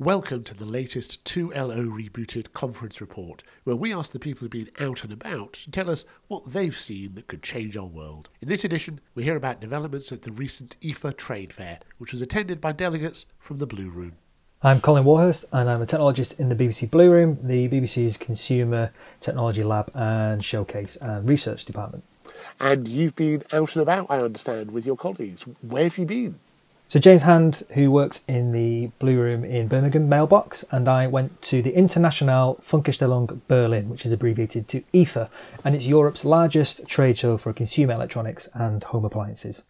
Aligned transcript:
Welcome 0.00 0.44
to 0.44 0.54
the 0.54 0.64
latest 0.64 1.24
2LO 1.24 1.88
Rebooted 1.88 2.52
conference 2.52 3.00
report, 3.00 3.42
where 3.64 3.74
we 3.74 3.92
ask 3.92 4.12
the 4.12 4.20
people 4.20 4.42
who've 4.42 4.50
been 4.50 4.70
out 4.78 5.02
and 5.02 5.12
about 5.12 5.54
to 5.54 5.72
tell 5.72 5.90
us 5.90 6.04
what 6.28 6.52
they've 6.52 6.78
seen 6.78 7.14
that 7.14 7.26
could 7.26 7.42
change 7.42 7.76
our 7.76 7.84
world. 7.84 8.28
In 8.40 8.46
this 8.46 8.64
edition, 8.64 9.00
we 9.16 9.24
hear 9.24 9.34
about 9.34 9.60
developments 9.60 10.12
at 10.12 10.22
the 10.22 10.30
recent 10.30 10.76
IFA 10.82 11.16
trade 11.16 11.52
fair, 11.52 11.80
which 11.98 12.12
was 12.12 12.22
attended 12.22 12.60
by 12.60 12.70
delegates 12.70 13.26
from 13.40 13.58
the 13.58 13.66
Blue 13.66 13.90
Room. 13.90 14.12
I'm 14.62 14.80
Colin 14.80 15.02
Warhurst, 15.02 15.46
and 15.50 15.68
I'm 15.68 15.82
a 15.82 15.86
technologist 15.86 16.38
in 16.38 16.48
the 16.48 16.54
BBC 16.54 16.88
Blue 16.88 17.10
Room, 17.10 17.40
the 17.42 17.68
BBC's 17.68 18.16
Consumer 18.16 18.92
Technology 19.18 19.64
Lab 19.64 19.90
and 19.96 20.44
Showcase 20.44 20.94
and 20.94 21.28
Research 21.28 21.64
Department. 21.64 22.04
And 22.60 22.86
you've 22.86 23.16
been 23.16 23.42
out 23.52 23.74
and 23.74 23.82
about, 23.82 24.06
I 24.08 24.20
understand, 24.20 24.70
with 24.70 24.86
your 24.86 24.96
colleagues. 24.96 25.42
Where 25.60 25.82
have 25.82 25.98
you 25.98 26.06
been? 26.06 26.38
So 26.90 26.98
James 26.98 27.24
Hand, 27.24 27.64
who 27.74 27.90
works 27.90 28.24
in 28.26 28.52
the 28.52 28.86
Blue 28.98 29.20
Room 29.20 29.44
in 29.44 29.68
Birmingham 29.68 30.08
mailbox, 30.08 30.64
and 30.70 30.88
I 30.88 31.06
went 31.06 31.42
to 31.42 31.60
the 31.60 31.74
International 31.74 32.58
Funkausstellung 32.62 33.40
Berlin, 33.46 33.90
which 33.90 34.06
is 34.06 34.12
abbreviated 34.12 34.68
to 34.68 34.80
IFA, 34.94 35.28
and 35.62 35.74
it's 35.74 35.86
Europe's 35.86 36.24
largest 36.24 36.86
trade 36.86 37.18
show 37.18 37.36
for 37.36 37.52
consumer 37.52 37.92
electronics 37.92 38.48
and 38.54 38.82
home 38.84 39.04
appliances. 39.04 39.64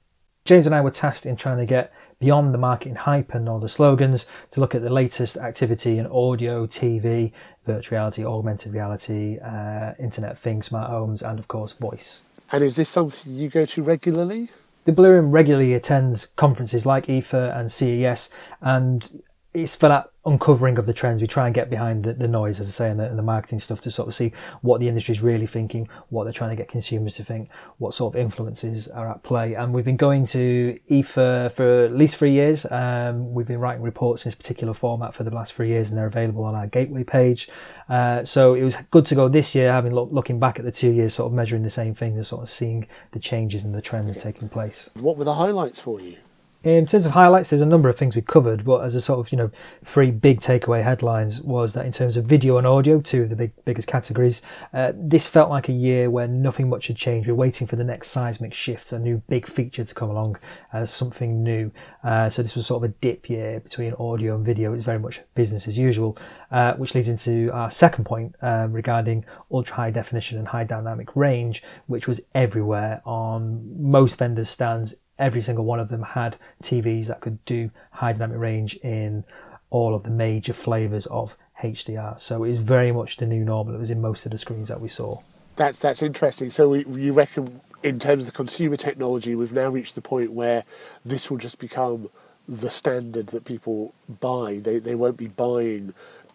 James 0.45 0.65
and 0.65 0.73
I 0.73 0.81
were 0.81 0.93
tasked 0.93 1.27
in 1.27 1.35
trying 1.35 1.59
to 1.59 1.67
get 1.67 1.93
beyond 2.21 2.55
the 2.55 2.59
marketing 2.59 2.95
hype 2.95 3.35
and 3.35 3.49
all 3.49 3.59
the 3.59 3.69
slogans 3.69 4.27
to 4.53 4.61
look 4.61 4.77
at 4.77 4.83
the 4.83 4.89
latest 4.89 5.37
activity 5.39 5.99
in 5.99 6.07
audio, 6.07 6.69
TV, 6.69 7.33
virtual 7.67 7.97
reality, 7.97 8.25
augmented 8.25 8.73
reality, 8.73 9.41
uh, 9.41 9.95
Internet 9.99 10.39
Things, 10.39 10.67
smart 10.67 10.89
homes, 10.89 11.21
and 11.23 11.41
of 11.41 11.49
course 11.49 11.73
voice. 11.73 12.23
And 12.53 12.63
is 12.63 12.77
this 12.77 12.89
something 12.89 13.33
you 13.33 13.49
go 13.49 13.65
to 13.65 13.83
regularly? 13.83 14.51
The 14.89 14.95
Blue 14.95 15.11
Room 15.11 15.33
regularly 15.33 15.75
attends 15.75 16.25
conferences 16.25 16.87
like 16.87 17.09
IFA 17.09 17.55
and 17.55 17.71
CES, 17.71 18.31
and 18.63 19.23
it's 19.55 19.75
for 19.75 19.89
that 19.89 20.11
uncovering 20.27 20.79
of 20.79 20.85
the 20.85 20.93
trends. 20.93 21.23
We 21.23 21.27
try 21.27 21.47
and 21.47 21.55
get 21.55 21.71
behind 21.71 22.05
the, 22.05 22.13
the 22.13 22.29
noise, 22.29 22.61
as 22.61 22.69
I 22.69 22.71
say, 22.71 22.91
and 22.91 23.01
the, 23.01 23.09
and 23.09 23.19
the, 23.19 23.23
marketing 23.23 23.61
stuff 23.61 23.81
to 23.83 23.91
sort 23.91 24.09
of 24.09 24.15
see 24.15 24.33
what 24.61 24.79
the 24.79 24.89
industry 24.89 25.13
is 25.13 25.23
really 25.23 25.47
thinking, 25.47 25.89
what 26.11 26.25
they're 26.25 26.33
trying 26.35 26.51
to 26.51 26.57
get 26.57 26.69
consumers 26.69 27.15
to 27.15 27.25
think, 27.25 27.49
what 27.79 27.95
sort 27.95 28.15
of 28.15 28.21
influences 28.21 28.89
are 28.89 29.11
at 29.11 29.23
play. 29.23 29.55
And 29.55 29.73
we've 29.73 29.87
been 29.87 29.97
going 29.97 30.27
to 30.27 30.79
IFA 30.91 31.51
for 31.53 31.85
at 31.85 31.93
least 31.93 32.17
three 32.17 32.33
years. 32.33 32.67
Um, 32.71 33.33
we've 33.33 33.47
been 33.47 33.59
writing 33.59 33.83
reports 33.83 34.25
in 34.25 34.29
this 34.29 34.35
particular 34.35 34.75
format 34.75 35.15
for 35.15 35.25
the 35.25 35.31
last 35.31 35.55
three 35.55 35.69
years, 35.69 35.89
and 35.89 35.97
they're 35.97 36.07
available 36.07 36.45
on 36.45 36.55
our 36.55 36.67
gateway 36.67 37.05
page. 37.05 37.49
Uh, 37.89 38.25
so 38.25 38.53
it 38.53 38.63
was 38.63 38.77
good 38.91 39.07
to 39.07 39.15
go 39.15 39.29
this 39.29 39.55
year, 39.55 39.73
having 39.73 39.95
look, 39.95 40.11
looking 40.13 40.39
back 40.39 40.59
at 40.59 40.65
the 40.67 40.73
two 40.73 40.91
years, 40.93 41.15
sort 41.15 41.31
of 41.31 41.33
measuring 41.33 41.63
the 41.63 41.71
same 41.71 41.95
thing 41.95 42.15
and 42.15 42.27
sort 42.27 42.43
of 42.43 42.51
seeing 42.51 42.87
the 43.13 43.19
changes 43.19 43.65
and 43.65 43.75
the 43.75 43.81
trends 43.81 44.19
taking 44.19 44.51
place. 44.51 44.91
What 44.95 45.17
were 45.17 45.25
the 45.25 45.35
highlights 45.35 45.81
for 45.81 46.01
you? 46.01 46.17
In 46.65 46.87
terms 46.87 47.07
of 47.07 47.13
highlights, 47.13 47.51
there's 47.51 47.63
a 47.63 47.67
number 47.67 47.89
of 47.89 47.97
things 47.97 48.17
we 48.17 48.23
covered, 48.23 48.65
but 48.65 48.83
as 48.83 48.97
a 48.97 49.01
sort 49.01 49.21
of, 49.21 49.31
you 49.31 49.39
know, 49.39 49.53
three 49.85 50.11
big 50.11 50.41
takeaway 50.41 50.83
headlines 50.83 51.41
was 51.41 51.73
that 51.75 51.87
in 51.87 51.93
terms 51.93 52.17
of 52.17 52.25
video 52.25 52.59
and 52.59 52.67
audio, 52.67 53.01
two 53.01 53.23
of 53.23 53.29
the 53.29 53.37
big 53.37 53.53
biggest 53.65 53.87
categories, 53.87 54.43
uh, 54.73 54.93
this 54.97 55.29
felt 55.29 55.51
like 55.51 55.69
a 55.69 55.73
year 55.73 56.11
where 56.11 56.27
nothing 56.27 56.69
much 56.69 56.89
had 56.89 56.97
changed. 56.97 57.29
We 57.29 57.33
are 57.33 57.37
waiting 57.37 57.69
for 57.69 57.77
the 57.77 57.85
next 57.85 58.09
seismic 58.09 58.53
shift, 58.53 58.91
a 58.91 58.99
new 58.99 59.23
big 59.29 59.47
feature 59.47 59.85
to 59.85 59.95
come 59.95 60.11
along, 60.11 60.39
uh, 60.73 60.85
something 60.85 61.45
new. 61.45 61.71
Uh, 62.03 62.29
so 62.29 62.43
this 62.43 62.57
was 62.57 62.67
sort 62.67 62.83
of 62.83 62.91
a 62.91 62.95
dip 62.95 63.31
year 63.31 63.61
between 63.61 63.95
audio 63.95 64.35
and 64.35 64.45
video. 64.45 64.75
It's 64.75 64.83
very 64.83 64.99
much 64.99 65.21
business 65.37 65.69
as 65.69 65.79
usual, 65.79 66.19
uh, 66.51 66.75
which 66.75 66.93
leads 66.93 67.09
into 67.09 67.51
our 67.53 67.71
second 67.71 68.05
point 68.05 68.35
um, 68.43 68.73
regarding 68.73 69.25
ultra 69.53 69.77
high 69.77 69.91
definition 69.93 70.39
and 70.39 70.49
high 70.49 70.65
dynamic 70.65 71.15
range, 71.15 71.63
which 71.87 72.09
was 72.09 72.21
everywhere 72.35 73.01
on 73.05 73.81
most 73.81 74.19
vendors' 74.19 74.51
stands 74.51 74.97
every 75.19 75.43
single 75.43 75.65
one 75.65 75.81
of 75.81 75.89
them 75.89 76.03
had 76.03 76.37
TVs 76.63 77.07
that 77.07 77.21
could 77.21 77.45
do 77.45 77.71
high 77.93 78.13
dynamic 78.13 78.39
range 78.39 78.75
in 78.77 79.25
all 79.71 79.95
of 79.95 80.05
the 80.05 80.11
major 80.11 80.53
flavors 80.53 81.07
of 81.07 81.37
HDR. 81.61 82.19
So 82.19 82.45
it 82.45 82.51
is 82.51 82.59
very 82.59 82.93
much 82.93 83.17
the 83.17 83.27
new 83.27 83.45
normal. 83.45 83.75
It 83.75 83.79
was 83.79 83.91
in 83.91 84.01
most 84.01 84.25
of 84.25 84.33
the 84.33 84.39
screens 84.39 84.69
that 84.69 84.81
we 84.81 84.89
saw. 84.89 85.21
That's 85.57 85.79
that's 85.79 86.03
interesting. 86.03 86.51
So 86.51 86.69
we, 86.69 86.85
you 86.87 87.13
reckon, 87.13 87.61
in 87.83 87.99
terms 87.99 88.25
of 88.25 88.33
the 88.33 88.37
consumer 88.37 88.77
technology, 88.77 89.35
we've 89.35 89.53
now 89.53 89.69
reached 89.69 89.97
the 89.97 90.01
point 90.01 90.33
where 90.33 90.65
this 91.05 91.31
will 91.31 91.39
just 91.39 91.59
become 91.59 92.09
the 92.47 92.71
standard 92.71 93.29
that 93.29 93.45
people 93.45 93.93
buy. 94.21 94.61
They 94.63 94.79
they 94.79 94.95
won't 94.95 95.17
be 95.17 95.27
buying 95.27 95.95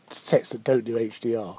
sets 0.10 0.50
that 0.52 0.64
don't 0.64 0.84
do 0.84 0.98
HDR. 0.98 1.58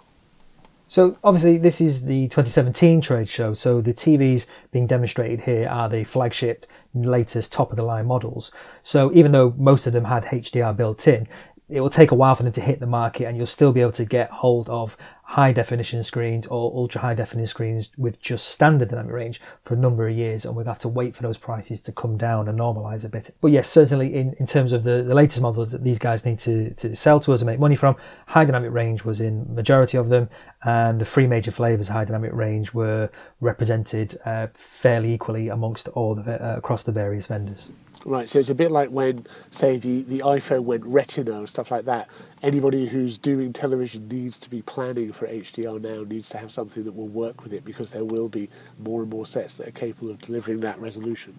So 0.86 1.16
obviously 1.24 1.58
this 1.58 1.80
is 1.80 2.04
the 2.04 2.28
2017 2.28 3.00
trade 3.00 3.28
show. 3.28 3.54
So 3.54 3.80
the 3.80 3.94
TVs 3.94 4.46
being 4.70 4.86
demonstrated 4.86 5.40
here 5.40 5.68
are 5.68 5.88
the 5.88 6.04
flagship 6.04 6.66
latest 6.94 7.52
top 7.52 7.70
of 7.70 7.76
the 7.76 7.82
line 7.82 8.06
models. 8.06 8.50
So 8.82 9.12
even 9.12 9.32
though 9.32 9.54
most 9.56 9.86
of 9.86 9.92
them 9.92 10.04
had 10.04 10.24
HDR 10.24 10.76
built 10.76 11.06
in, 11.08 11.26
it 11.68 11.80
will 11.80 11.90
take 11.90 12.10
a 12.10 12.14
while 12.14 12.34
for 12.34 12.42
them 12.42 12.52
to 12.52 12.60
hit 12.60 12.78
the 12.78 12.86
market 12.86 13.24
and 13.24 13.36
you'll 13.36 13.46
still 13.46 13.72
be 13.72 13.80
able 13.80 13.92
to 13.92 14.04
get 14.04 14.30
hold 14.30 14.68
of 14.68 14.96
high 15.22 15.50
definition 15.50 16.02
screens 16.02 16.46
or 16.48 16.70
ultra 16.74 17.00
high 17.00 17.14
definition 17.14 17.46
screens 17.46 17.90
with 17.96 18.20
just 18.20 18.46
standard 18.46 18.90
dynamic 18.90 19.12
range 19.12 19.40
for 19.64 19.72
a 19.72 19.76
number 19.76 20.06
of 20.06 20.14
years 20.14 20.44
and 20.44 20.54
we'll 20.54 20.66
have 20.66 20.78
to 20.78 20.88
wait 20.88 21.16
for 21.16 21.22
those 21.22 21.38
prices 21.38 21.80
to 21.80 21.90
come 21.90 22.18
down 22.18 22.46
and 22.46 22.58
normalize 22.58 23.04
a 23.04 23.08
bit. 23.08 23.34
But 23.40 23.50
yes, 23.50 23.68
certainly 23.68 24.14
in, 24.14 24.34
in 24.34 24.46
terms 24.46 24.72
of 24.72 24.84
the, 24.84 25.02
the 25.02 25.14
latest 25.14 25.40
models 25.40 25.72
that 25.72 25.82
these 25.82 25.98
guys 25.98 26.24
need 26.26 26.38
to, 26.40 26.74
to 26.74 26.94
sell 26.94 27.18
to 27.20 27.32
us 27.32 27.40
and 27.40 27.46
make 27.46 27.58
money 27.58 27.76
from, 27.76 27.96
high 28.26 28.44
dynamic 28.44 28.72
range 28.72 29.04
was 29.04 29.20
in 29.20 29.52
majority 29.54 29.96
of 29.96 30.10
them 30.10 30.28
and 30.64 31.00
the 31.00 31.04
three 31.04 31.26
major 31.26 31.50
flavors 31.50 31.88
high 31.88 32.04
dynamic 32.04 32.32
range 32.32 32.72
were 32.72 33.10
represented 33.40 34.18
uh, 34.24 34.48
fairly 34.54 35.12
equally 35.12 35.48
amongst 35.48 35.88
all 35.88 36.14
the 36.14 36.44
uh, 36.44 36.56
across 36.56 36.82
the 36.82 36.92
various 36.92 37.26
vendors. 37.26 37.70
Right, 38.06 38.28
so 38.28 38.38
it's 38.38 38.50
a 38.50 38.54
bit 38.54 38.70
like 38.70 38.90
when, 38.90 39.26
say, 39.50 39.78
the, 39.78 40.02
the 40.02 40.18
iPhone 40.18 40.64
went 40.64 40.84
Retina 40.84 41.38
and 41.38 41.48
stuff 41.48 41.70
like 41.70 41.86
that. 41.86 42.08
Anybody 42.42 42.86
who's 42.86 43.16
doing 43.16 43.54
television 43.54 44.08
needs 44.08 44.38
to 44.40 44.50
be 44.50 44.60
planning 44.60 45.10
for 45.10 45.26
HDR 45.26 45.80
now, 45.80 46.02
needs 46.04 46.28
to 46.30 46.38
have 46.38 46.52
something 46.52 46.84
that 46.84 46.94
will 46.94 47.08
work 47.08 47.42
with 47.42 47.54
it 47.54 47.64
because 47.64 47.92
there 47.92 48.04
will 48.04 48.28
be 48.28 48.50
more 48.78 49.00
and 49.00 49.10
more 49.10 49.24
sets 49.24 49.56
that 49.56 49.68
are 49.68 49.72
capable 49.72 50.10
of 50.10 50.20
delivering 50.20 50.60
that 50.60 50.78
resolution. 50.78 51.34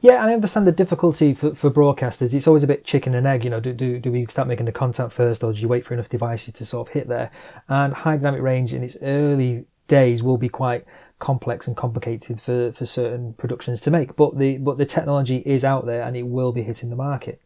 Yeah, 0.00 0.24
I 0.24 0.32
understand 0.32 0.66
the 0.66 0.72
difficulty 0.72 1.34
for, 1.34 1.56
for 1.56 1.72
broadcasters. 1.72 2.32
It's 2.32 2.46
always 2.46 2.62
a 2.62 2.68
bit 2.68 2.84
chicken 2.84 3.16
and 3.16 3.26
egg. 3.26 3.42
You 3.42 3.50
know, 3.50 3.58
do, 3.58 3.72
do, 3.72 3.98
do 3.98 4.12
we 4.12 4.26
start 4.26 4.46
making 4.46 4.66
the 4.66 4.72
content 4.72 5.12
first 5.12 5.42
or 5.42 5.52
do 5.52 5.58
you 5.58 5.66
wait 5.66 5.84
for 5.84 5.92
enough 5.92 6.08
devices 6.08 6.54
to 6.54 6.64
sort 6.64 6.86
of 6.86 6.94
hit 6.94 7.08
there? 7.08 7.32
And 7.68 7.92
high 7.92 8.16
dynamic 8.16 8.42
range 8.42 8.72
in 8.72 8.84
its 8.84 8.96
early 9.02 9.66
days 9.88 10.22
will 10.22 10.36
be 10.36 10.48
quite 10.48 10.84
complex 11.18 11.66
and 11.66 11.76
complicated 11.76 12.40
for, 12.40 12.70
for 12.70 12.86
certain 12.86 13.32
productions 13.34 13.80
to 13.80 13.90
make. 13.90 14.14
But 14.14 14.38
the 14.38 14.58
but 14.58 14.78
the 14.78 14.86
technology 14.86 15.38
is 15.38 15.64
out 15.64 15.84
there 15.84 16.02
and 16.02 16.16
it 16.16 16.28
will 16.28 16.52
be 16.52 16.62
hitting 16.62 16.90
the 16.90 16.96
market. 16.96 17.40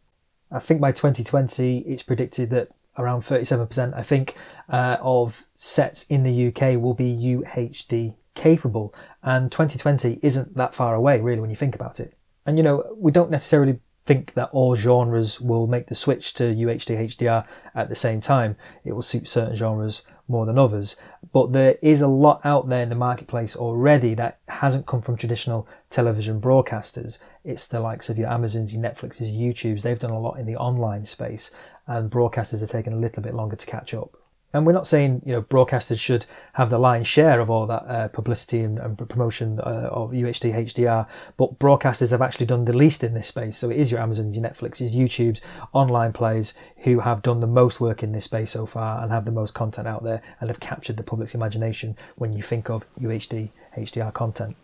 I 0.51 0.59
think 0.59 0.79
by 0.79 0.91
2020 0.91 1.79
it's 1.79 2.03
predicted 2.03 2.51
that 2.51 2.69
around 2.99 3.21
37% 3.21 3.97
I 3.97 4.03
think 4.03 4.35
uh, 4.69 4.97
of 5.01 5.47
sets 5.55 6.05
in 6.05 6.21
the 6.21 6.47
UK 6.47 6.79
will 6.79 6.93
be 6.93 7.11
UHD 7.11 8.13
capable 8.35 8.93
and 9.23 9.51
2020 9.51 10.19
isn't 10.21 10.55
that 10.55 10.75
far 10.75 10.93
away 10.93 11.19
really 11.19 11.41
when 11.41 11.49
you 11.49 11.55
think 11.55 11.73
about 11.73 11.99
it. 11.99 12.15
And 12.45 12.57
you 12.57 12.63
know, 12.63 12.95
we 12.97 13.11
don't 13.11 13.31
necessarily 13.31 13.79
think 14.05 14.33
that 14.33 14.49
all 14.51 14.75
genres 14.75 15.39
will 15.39 15.67
make 15.67 15.87
the 15.87 15.95
switch 15.95 16.33
to 16.33 16.43
UHD 16.43 17.07
HDR 17.07 17.45
at 17.73 17.89
the 17.89 17.95
same 17.95 18.21
time. 18.21 18.57
It 18.83 18.93
will 18.93 19.01
suit 19.01 19.27
certain 19.27 19.55
genres 19.55 20.03
more 20.27 20.45
than 20.45 20.57
others. 20.57 20.95
But 21.31 21.53
there 21.53 21.77
is 21.81 22.01
a 22.01 22.07
lot 22.07 22.41
out 22.43 22.69
there 22.69 22.83
in 22.83 22.89
the 22.89 22.95
marketplace 22.95 23.55
already 23.55 24.13
that 24.15 24.39
hasn't 24.47 24.87
come 24.87 25.01
from 25.01 25.17
traditional 25.17 25.67
television 25.89 26.41
broadcasters. 26.41 27.19
It's 27.43 27.67
the 27.67 27.79
likes 27.79 28.09
of 28.09 28.17
your 28.17 28.29
Amazons, 28.29 28.73
your 28.73 28.83
Netflixes, 28.83 29.37
YouTubes. 29.37 29.81
They've 29.81 29.99
done 29.99 30.11
a 30.11 30.19
lot 30.19 30.39
in 30.39 30.45
the 30.45 30.55
online 30.55 31.05
space 31.05 31.51
and 31.87 32.11
broadcasters 32.11 32.61
are 32.61 32.67
taking 32.67 32.93
a 32.93 32.97
little 32.97 33.23
bit 33.23 33.33
longer 33.33 33.55
to 33.55 33.65
catch 33.65 33.93
up. 33.93 34.17
And 34.53 34.65
we're 34.65 34.73
not 34.73 34.87
saying 34.87 35.23
you 35.25 35.33
know 35.33 35.41
broadcasters 35.41 35.99
should 35.99 36.25
have 36.53 36.69
the 36.69 36.77
lion's 36.77 37.07
share 37.07 37.39
of 37.39 37.49
all 37.49 37.65
that 37.67 37.83
uh, 37.87 38.07
publicity 38.09 38.59
and, 38.59 38.77
and 38.77 38.97
promotion 39.09 39.59
uh, 39.59 39.89
of 39.91 40.11
UHD 40.11 40.53
HDR, 40.53 41.07
but 41.37 41.57
broadcasters 41.57 42.11
have 42.11 42.21
actually 42.21 42.45
done 42.45 42.65
the 42.65 42.73
least 42.73 43.03
in 43.03 43.13
this 43.13 43.27
space. 43.27 43.57
So 43.57 43.69
it 43.69 43.77
is 43.77 43.91
your 43.91 43.99
Amazon, 43.99 44.33
your 44.33 44.43
Netflix, 44.43 44.79
your 44.79 44.89
YouTube's, 45.07 45.41
online 45.73 46.13
players 46.13 46.53
who 46.77 46.99
have 46.99 47.21
done 47.21 47.39
the 47.39 47.47
most 47.47 47.79
work 47.79 48.03
in 48.03 48.11
this 48.11 48.25
space 48.25 48.51
so 48.51 48.65
far 48.65 49.01
and 49.01 49.11
have 49.11 49.25
the 49.25 49.31
most 49.31 49.53
content 49.53 49.87
out 49.87 50.03
there 50.03 50.21
and 50.39 50.49
have 50.49 50.59
captured 50.59 50.97
the 50.97 51.03
public's 51.03 51.33
imagination 51.33 51.97
when 52.15 52.33
you 52.33 52.43
think 52.43 52.69
of 52.69 52.85
UHD 52.99 53.49
HDR 53.75 54.13
content. 54.13 54.55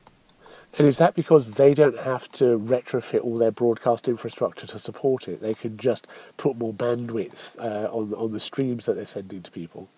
And 0.78 0.88
is 0.88 0.98
that 1.00 1.16
because 1.16 1.52
they 1.52 1.74
don't 1.74 1.98
have 2.00 2.32
to 2.34 2.60
retrofit 2.60 3.24
all 3.24 3.38
their 3.38 3.52
broadcast 3.52 4.08
infrastructure 4.08 4.68
to 4.68 4.80
support 4.80 5.28
it? 5.28 5.42
They 5.42 5.54
can 5.54 5.78
just 5.78 6.08
put 6.38 6.58
more 6.58 6.74
bandwidth 6.74 7.58
uh, 7.60 7.90
on 7.92 8.14
on 8.14 8.32
the 8.32 8.40
streams 8.40 8.86
that 8.86 8.94
they're 8.94 9.06
sending 9.06 9.42
to 9.42 9.52
people. 9.52 9.90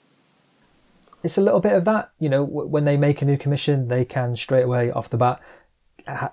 It's 1.23 1.37
a 1.37 1.41
little 1.41 1.59
bit 1.59 1.73
of 1.73 1.85
that. 1.85 2.11
You 2.19 2.29
know, 2.29 2.43
when 2.43 2.85
they 2.85 2.97
make 2.97 3.21
a 3.21 3.25
new 3.25 3.37
commission, 3.37 3.89
they 3.89 4.05
can 4.05 4.35
straight 4.35 4.63
away 4.63 4.91
off 4.91 5.09
the 5.09 5.17
bat 5.17 5.41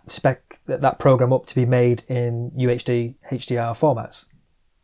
spec 0.06 0.60
that, 0.64 0.80
that 0.80 0.98
program 0.98 1.30
up 1.32 1.44
to 1.46 1.54
be 1.54 1.66
made 1.66 2.02
in 2.08 2.50
UHD 2.52 3.16
HDR 3.30 3.76
formats 3.76 4.24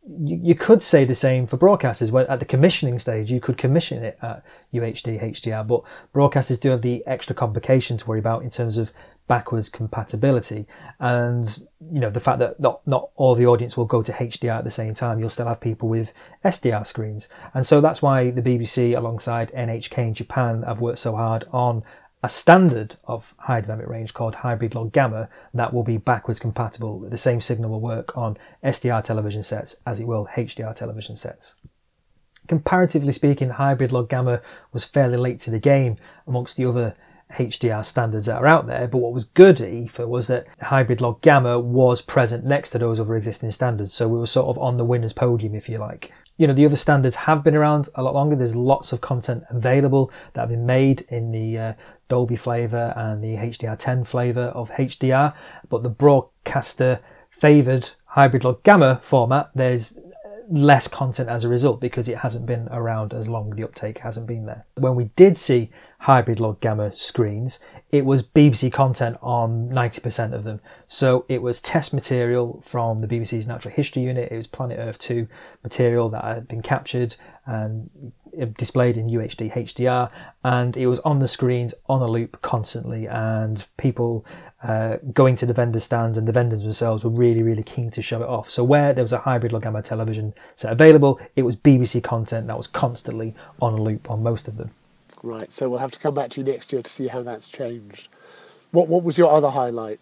you, 0.07 0.39
you 0.41 0.55
could 0.55 0.83
say 0.83 1.05
the 1.05 1.15
same 1.15 1.47
for 1.47 1.57
broadcasters. 1.57 2.11
When 2.11 2.25
at 2.27 2.39
the 2.39 2.45
commissioning 2.45 2.99
stage, 2.99 3.31
you 3.31 3.39
could 3.39 3.57
commission 3.57 4.03
it 4.03 4.17
at 4.21 4.43
UHD, 4.73 5.21
HDR, 5.21 5.67
but 5.67 5.83
broadcasters 6.13 6.59
do 6.59 6.69
have 6.69 6.81
the 6.81 7.05
extra 7.05 7.35
complication 7.35 7.97
to 7.97 8.05
worry 8.05 8.19
about 8.19 8.43
in 8.43 8.49
terms 8.49 8.77
of 8.77 8.91
backwards 9.27 9.69
compatibility. 9.69 10.67
And 10.99 11.67
you 11.91 11.99
know 11.99 12.09
the 12.09 12.19
fact 12.19 12.39
that 12.39 12.59
not 12.59 12.85
not 12.87 13.09
all 13.15 13.35
the 13.35 13.47
audience 13.47 13.75
will 13.75 13.85
go 13.85 14.01
to 14.03 14.11
HDR 14.11 14.59
at 14.59 14.63
the 14.63 14.71
same 14.71 14.93
time 14.93 15.19
you'll 15.19 15.29
still 15.29 15.47
have 15.47 15.61
people 15.61 15.89
with 15.89 16.13
SDR 16.43 16.85
screens. 16.85 17.29
And 17.53 17.65
so 17.65 17.81
that's 17.81 18.01
why 18.01 18.31
the 18.31 18.41
BBC 18.41 18.95
alongside 18.97 19.51
NHK 19.51 19.97
in 19.97 20.13
Japan 20.13 20.63
have 20.63 20.81
worked 20.81 20.99
so 20.99 21.15
hard 21.15 21.45
on 21.51 21.83
a 22.23 22.29
standard 22.29 22.95
of 23.05 23.35
high 23.37 23.61
dynamic 23.61 23.87
range 23.87 24.13
called 24.13 24.35
hybrid 24.35 24.73
log 24.73 24.91
gamma 24.91 25.29
that 25.53 25.73
will 25.73 25.83
be 25.83 25.97
backwards 25.97 26.39
compatible. 26.39 26.99
The 26.99 27.19
same 27.19 27.39
signal 27.39 27.69
will 27.69 27.81
work 27.81 28.17
on 28.17 28.37
SDR 28.63 29.03
television 29.03 29.43
sets 29.43 29.75
as 29.85 29.99
it 29.99 30.07
will 30.07 30.27
HDR 30.35 30.75
television 30.75 31.15
sets. 31.15 31.53
Comparatively 32.47 33.11
speaking 33.11 33.49
hybrid 33.49 33.91
log 33.91 34.09
gamma 34.09 34.41
was 34.71 34.83
fairly 34.83 35.17
late 35.17 35.39
to 35.41 35.51
the 35.51 35.59
game 35.59 35.97
amongst 36.25 36.57
the 36.57 36.65
other 36.65 36.95
HDR 37.33 37.85
standards 37.85 38.27
that 38.27 38.41
are 38.41 38.47
out 38.47 38.67
there. 38.67 38.87
But 38.87 38.99
what 38.99 39.13
was 39.13 39.25
good 39.25 39.59
at 39.61 40.07
was 40.07 40.27
that 40.27 40.45
hybrid 40.61 41.01
log 41.01 41.21
gamma 41.21 41.59
was 41.59 42.01
present 42.01 42.45
next 42.45 42.69
to 42.71 42.79
those 42.79 42.99
other 42.99 43.15
existing 43.15 43.51
standards. 43.51 43.93
So 43.93 44.07
we 44.07 44.19
were 44.19 44.27
sort 44.27 44.47
of 44.47 44.61
on 44.61 44.77
the 44.77 44.85
winner's 44.85 45.13
podium, 45.13 45.55
if 45.55 45.67
you 45.67 45.77
like. 45.77 46.11
You 46.37 46.47
know, 46.47 46.53
the 46.53 46.65
other 46.65 46.75
standards 46.75 47.15
have 47.15 47.43
been 47.43 47.55
around 47.55 47.89
a 47.95 48.03
lot 48.03 48.13
longer. 48.13 48.35
There's 48.35 48.55
lots 48.55 48.91
of 48.91 49.01
content 49.01 49.43
available 49.49 50.11
that 50.33 50.41
have 50.41 50.49
been 50.49 50.65
made 50.65 51.05
in 51.09 51.31
the 51.31 51.57
uh, 51.57 51.73
Dolby 52.09 52.35
flavor 52.35 52.93
and 52.95 53.23
the 53.23 53.35
HDR10 53.35 54.05
flavor 54.05 54.51
of 54.53 54.69
HDR. 54.71 55.33
But 55.69 55.83
the 55.83 55.89
broadcaster 55.89 56.99
favored 57.29 57.91
hybrid 58.05 58.43
log 58.43 58.63
gamma 58.63 58.99
format, 59.03 59.49
there's 59.55 59.97
less 60.49 60.87
content 60.87 61.29
as 61.29 61.43
a 61.43 61.49
result 61.49 61.81
because 61.81 62.07
it 62.07 62.19
hasn't 62.19 62.45
been 62.45 62.67
around 62.69 63.13
as 63.13 63.27
long. 63.27 63.49
The 63.51 63.63
uptake 63.63 63.99
hasn't 63.99 64.27
been 64.27 64.45
there. 64.45 64.65
When 64.75 64.95
we 64.95 65.05
did 65.15 65.37
see 65.37 65.69
hybrid 66.05 66.39
log 66.39 66.59
gamma 66.59 66.95
screens, 66.95 67.59
it 67.89 68.05
was 68.05 68.21
BBC 68.21 68.71
content 68.71 69.17
on 69.23 69.69
90% 69.69 70.33
of 70.33 70.43
them. 70.43 70.61
So 70.85 71.25
it 71.27 71.41
was 71.41 71.59
test 71.59 71.95
material 71.95 72.61
from 72.63 73.01
the 73.01 73.07
BBC's 73.07 73.47
Natural 73.47 73.73
History 73.73 74.03
Unit. 74.03 74.31
It 74.31 74.37
was 74.37 74.45
Planet 74.45 74.77
Earth 74.79 74.99
2 74.99 75.27
material 75.63 76.09
that 76.09 76.23
had 76.23 76.47
been 76.47 76.61
captured 76.61 77.15
and 77.47 77.89
displayed 78.55 78.97
in 78.97 79.07
UHD 79.07 79.51
HDR 79.51 80.11
and 80.43 80.77
it 80.77 80.85
was 80.85 80.99
on 80.99 81.17
the 81.19 81.27
screens 81.27 81.73
on 81.87 82.03
a 82.03 82.07
loop 82.07 82.39
constantly 82.43 83.07
and 83.07 83.65
people 83.77 84.23
uh, 84.61 84.97
going 85.11 85.35
to 85.37 85.47
the 85.47 85.53
vendor 85.53 85.79
stands 85.79 86.19
and 86.19 86.27
the 86.27 86.33
vendors 86.33 86.61
themselves 86.61 87.03
were 87.03 87.09
really, 87.09 87.41
really 87.41 87.63
keen 87.63 87.89
to 87.89 88.03
show 88.03 88.21
it 88.21 88.29
off. 88.29 88.51
So 88.51 88.63
where 88.63 88.93
there 88.93 89.03
was 89.03 89.13
a 89.13 89.19
hybrid 89.19 89.51
log 89.51 89.63
gamma 89.63 89.81
television 89.81 90.35
set 90.55 90.71
available, 90.71 91.19
it 91.35 91.43
was 91.43 91.55
BBC 91.55 92.03
content 92.03 92.45
that 92.45 92.57
was 92.57 92.67
constantly 92.67 93.33
on 93.59 93.73
a 93.73 93.81
loop 93.81 94.11
on 94.11 94.21
most 94.21 94.47
of 94.47 94.57
them. 94.57 94.69
Right. 95.25 95.51
So 95.51 95.69
we'll 95.69 95.79
have 95.79 95.91
to 95.91 95.99
come 95.99 96.13
back 96.13 96.29
to 96.31 96.41
you 96.41 96.45
next 96.45 96.71
year 96.71 96.83
to 96.83 96.89
see 96.89 97.07
how 97.07 97.23
that's 97.23 97.49
changed. 97.49 98.09
What 98.69 98.87
What 98.87 99.03
was 99.03 99.17
your 99.17 99.31
other 99.31 99.49
highlight? 99.49 99.99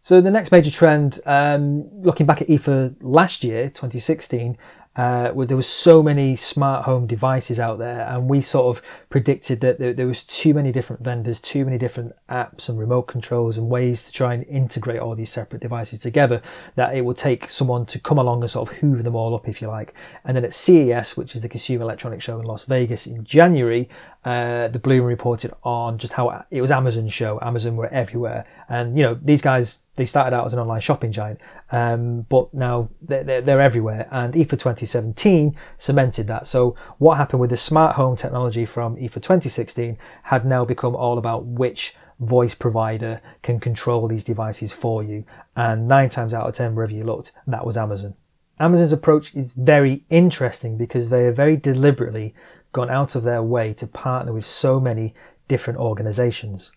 So 0.00 0.20
the 0.20 0.30
next 0.30 0.50
major 0.52 0.70
trend, 0.70 1.20
um, 1.26 1.88
looking 2.02 2.26
back 2.26 2.40
at 2.40 2.48
IFA 2.48 2.96
last 3.00 3.44
year, 3.44 3.68
2016, 3.68 4.56
uh, 4.94 5.32
there 5.32 5.56
was 5.56 5.66
so 5.66 6.02
many 6.02 6.36
smart 6.36 6.84
home 6.84 7.06
devices 7.06 7.58
out 7.58 7.78
there, 7.78 8.06
and 8.06 8.28
we 8.28 8.42
sort 8.42 8.76
of 8.76 8.82
predicted 9.08 9.60
that 9.60 9.78
there, 9.78 9.94
there, 9.94 10.06
was 10.06 10.22
too 10.22 10.52
many 10.52 10.70
different 10.70 11.02
vendors, 11.02 11.40
too 11.40 11.64
many 11.64 11.78
different 11.78 12.14
apps 12.28 12.68
and 12.68 12.78
remote 12.78 13.04
controls 13.04 13.56
and 13.56 13.70
ways 13.70 14.04
to 14.04 14.12
try 14.12 14.34
and 14.34 14.44
integrate 14.44 15.00
all 15.00 15.14
these 15.14 15.30
separate 15.30 15.62
devices 15.62 16.00
together. 16.00 16.42
That 16.74 16.94
it 16.94 17.06
would 17.06 17.16
take 17.16 17.48
someone 17.48 17.86
to 17.86 17.98
come 17.98 18.18
along 18.18 18.42
and 18.42 18.50
sort 18.50 18.68
of 18.68 18.76
hoover 18.78 19.02
them 19.02 19.16
all 19.16 19.34
up, 19.34 19.48
if 19.48 19.62
you 19.62 19.68
like. 19.68 19.94
And 20.26 20.36
then 20.36 20.44
at 20.44 20.52
CES, 20.52 21.16
which 21.16 21.34
is 21.34 21.40
the 21.40 21.48
Consumer 21.48 21.84
Electronics 21.84 22.24
Show 22.24 22.38
in 22.38 22.44
Las 22.44 22.64
Vegas 22.64 23.06
in 23.06 23.24
January, 23.24 23.88
uh, 24.24 24.68
the 24.68 24.78
Blue 24.78 24.98
Room 24.98 25.06
reported 25.06 25.52
on 25.62 25.98
just 25.98 26.12
how 26.12 26.44
it 26.50 26.60
was 26.60 26.70
Amazon's 26.70 27.12
show. 27.12 27.38
Amazon 27.42 27.76
were 27.76 27.88
everywhere, 27.88 28.46
and 28.68 28.96
you 28.96 29.02
know 29.02 29.18
these 29.20 29.42
guys 29.42 29.78
they 29.94 30.06
started 30.06 30.34
out 30.34 30.46
as 30.46 30.52
an 30.52 30.58
online 30.58 30.80
shopping 30.80 31.12
giant, 31.12 31.38
um, 31.70 32.22
but 32.22 32.52
now 32.54 32.88
they're, 33.02 33.24
they're, 33.24 33.40
they're, 33.42 33.60
everywhere. 33.60 34.08
And 34.10 34.32
IFA 34.32 34.50
2017 34.50 35.54
cemented 35.76 36.26
that. 36.28 36.46
So 36.46 36.74
what 36.96 37.18
happened 37.18 37.40
with 37.40 37.50
the 37.50 37.58
smart 37.58 37.96
home 37.96 38.16
technology 38.16 38.64
from 38.64 38.96
IFA 38.96 39.14
2016 39.14 39.98
had 40.24 40.46
now 40.46 40.64
become 40.64 40.96
all 40.96 41.18
about 41.18 41.44
which 41.44 41.94
voice 42.20 42.54
provider 42.54 43.20
can 43.42 43.60
control 43.60 44.08
these 44.08 44.24
devices 44.24 44.72
for 44.72 45.02
you. 45.02 45.26
And 45.56 45.86
nine 45.86 46.08
times 46.08 46.32
out 46.32 46.48
of 46.48 46.54
ten, 46.54 46.74
wherever 46.74 46.92
you 46.92 47.04
looked, 47.04 47.32
that 47.46 47.66
was 47.66 47.76
Amazon. 47.76 48.14
Amazon's 48.58 48.92
approach 48.92 49.34
is 49.34 49.52
very 49.52 50.04
interesting 50.08 50.78
because 50.78 51.08
they 51.08 51.26
are 51.26 51.32
very 51.32 51.56
deliberately 51.56 52.34
gone 52.72 52.90
out 52.90 53.14
of 53.14 53.22
their 53.22 53.42
way 53.42 53.72
to 53.74 53.86
partner 53.86 54.32
with 54.32 54.46
so 54.46 54.80
many 54.80 55.14
different 55.48 55.78
organizations 55.78 56.72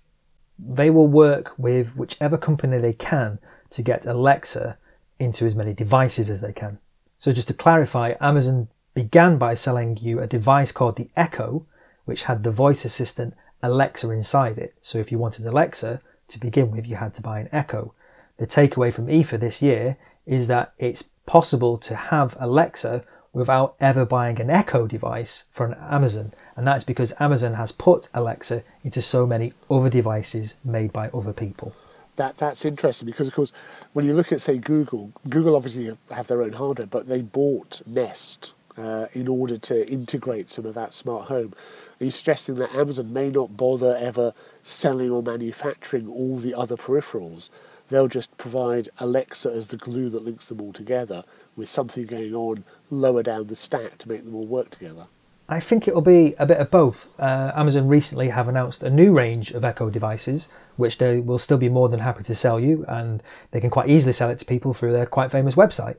they 0.58 0.90
will 0.90 1.08
work 1.08 1.54
with 1.58 1.96
whichever 1.96 2.38
company 2.38 2.78
they 2.78 2.94
can 2.94 3.40
to 3.70 3.82
get 3.82 4.06
Alexa 4.06 4.78
into 5.20 5.46
as 5.46 5.56
many 5.56 5.74
devices 5.74 6.30
as 6.30 6.42
they 6.42 6.54
can. 6.54 6.80
So 7.20 7.32
just 7.32 7.48
to 7.50 7.54
clarify, 7.54 8.14
Amazon 8.22 8.70
began 8.94 9.38
by 9.38 9.56
selling 9.56 9.98
you 9.98 10.20
a 10.20 10.28
device 10.28 10.72
called 10.72 10.96
the 10.96 11.10
Echo, 11.16 11.66
which 12.06 12.24
had 12.24 12.44
the 12.44 12.52
voice 12.52 12.86
assistant 12.86 13.34
Alexa 13.62 14.10
inside 14.12 14.58
it. 14.58 14.76
So 14.82 15.00
if 15.00 15.12
you 15.12 15.18
wanted 15.18 15.46
Alexa 15.46 16.02
to 16.30 16.40
begin 16.40 16.72
with, 16.72 16.86
you 16.86 16.98
had 16.98 17.14
to 17.16 17.22
buy 17.22 17.40
an 17.40 17.50
Echo. 17.52 17.94
The 18.38 18.48
takeaway 18.48 18.94
from 18.94 19.08
IFA 19.08 19.40
this 19.40 19.62
year 19.62 19.98
is 20.26 20.48
that 20.48 20.74
it's 20.78 21.04
possible 21.26 21.78
to 21.80 21.96
have 21.96 22.38
Alexa 22.40 23.04
without 23.36 23.76
ever 23.80 24.06
buying 24.06 24.42
an 24.42 24.50
Echo 24.50 24.88
device 24.88 25.46
from 25.52 25.76
Amazon 25.80 26.34
and 26.56 26.66
that's 26.66 26.84
because 26.84 27.14
Amazon 27.20 27.56
has 27.56 27.72
put 27.72 28.08
Alexa 28.14 28.64
into 28.84 29.02
so 29.02 29.28
many 29.28 29.54
other 29.70 29.90
devices 29.90 30.56
made 30.64 30.94
by 30.94 31.10
other 31.10 31.34
people. 31.34 31.76
That 32.16 32.38
that's 32.38 32.64
interesting 32.64 33.06
because 33.06 33.28
of 33.28 33.34
course 33.34 33.52
when 33.92 34.06
you 34.06 34.14
look 34.14 34.32
at 34.32 34.42
say 34.42 34.58
Google, 34.58 35.12
Google 35.28 35.56
obviously 35.56 35.96
have 36.12 36.28
their 36.28 36.42
own 36.42 36.54
hardware, 36.54 36.88
but 36.88 37.08
they 37.08 37.22
bought 37.22 37.82
Nest 37.86 38.54
uh, 38.78 39.08
in 39.12 39.28
order 39.28 39.58
to 39.58 39.90
integrate 39.90 40.50
some 40.50 40.66
of 40.66 40.74
that 40.76 40.94
smart 40.94 41.28
home. 41.28 41.54
Are 42.00 42.06
you 42.06 42.12
suggesting 42.12 42.56
that 42.56 42.74
Amazon 42.74 43.12
may 43.12 43.30
not 43.30 43.58
bother 43.58 43.98
ever 44.00 44.34
selling 44.64 45.12
or 45.12 45.22
manufacturing 45.22 46.08
all 46.08 46.38
the 46.38 46.54
other 46.54 46.78
peripherals? 46.78 47.50
They'll 47.90 48.08
just 48.08 48.36
provide 48.38 48.90
Alexa 48.98 49.50
as 49.50 49.68
the 49.68 49.78
glue 49.78 50.10
that 50.10 50.24
links 50.24 50.50
them 50.50 50.60
all 50.60 50.74
together 50.74 51.24
with 51.56 51.70
something 51.70 52.06
going 52.06 52.34
on 52.34 52.64
lower 52.90 53.24
down 53.24 53.48
the 53.48 53.56
stack 53.56 53.98
to 54.00 54.10
make 54.10 54.24
them 54.24 54.36
all 54.36 54.46
work 54.46 54.70
together. 54.70 55.08
I 55.48 55.60
think 55.60 55.88
it'll 55.88 56.02
be 56.02 56.34
a 56.40 56.46
bit 56.46 56.58
of 56.58 56.72
both. 56.72 57.08
Uh, 57.20 57.52
Amazon 57.56 57.88
recently 57.88 58.30
have 58.30 58.48
announced 58.48 58.82
a 58.82 58.90
new 58.90 59.14
range 59.14 59.52
of 59.52 59.64
Echo 59.64 59.90
devices, 59.92 60.50
which 60.76 60.98
they 60.98 61.20
will 61.20 61.38
still 61.38 61.60
be 61.60 61.70
more 61.70 61.88
than 61.88 62.00
happy 62.00 62.24
to 62.24 62.36
sell 62.36 62.60
you, 62.60 62.84
and 62.88 63.22
they 63.52 63.62
can 63.62 63.70
quite 63.70 63.90
easily 63.90 64.14
sell 64.14 64.30
it 64.30 64.40
to 64.40 64.46
people 64.46 64.74
through 64.74 64.92
their 64.92 65.06
quite 65.06 65.32
famous 65.32 65.54
website. 65.54 65.98